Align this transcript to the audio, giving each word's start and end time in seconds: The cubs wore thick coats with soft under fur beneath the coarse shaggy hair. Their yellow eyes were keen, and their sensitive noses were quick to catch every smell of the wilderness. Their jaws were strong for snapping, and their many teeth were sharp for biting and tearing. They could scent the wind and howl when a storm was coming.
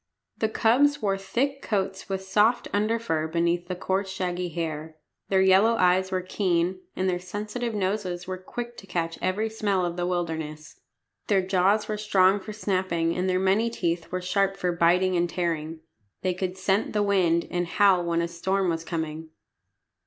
The 0.39 0.49
cubs 0.49 0.99
wore 0.99 1.15
thick 1.15 1.61
coats 1.61 2.09
with 2.09 2.23
soft 2.23 2.67
under 2.73 2.97
fur 2.97 3.27
beneath 3.27 3.67
the 3.67 3.75
coarse 3.75 4.09
shaggy 4.09 4.49
hair. 4.49 4.97
Their 5.29 5.43
yellow 5.43 5.75
eyes 5.75 6.11
were 6.11 6.23
keen, 6.23 6.79
and 6.95 7.07
their 7.07 7.19
sensitive 7.19 7.75
noses 7.75 8.25
were 8.25 8.39
quick 8.39 8.77
to 8.77 8.87
catch 8.87 9.19
every 9.21 9.47
smell 9.47 9.85
of 9.85 9.97
the 9.97 10.07
wilderness. 10.07 10.79
Their 11.27 11.43
jaws 11.43 11.87
were 11.87 11.97
strong 11.97 12.39
for 12.39 12.51
snapping, 12.51 13.15
and 13.15 13.29
their 13.29 13.37
many 13.39 13.69
teeth 13.69 14.11
were 14.11 14.21
sharp 14.23 14.57
for 14.57 14.71
biting 14.71 15.15
and 15.15 15.29
tearing. 15.29 15.81
They 16.23 16.33
could 16.33 16.57
scent 16.57 16.93
the 16.93 17.03
wind 17.03 17.47
and 17.51 17.67
howl 17.67 18.03
when 18.03 18.23
a 18.23 18.27
storm 18.27 18.69
was 18.71 18.83
coming. 18.83 19.29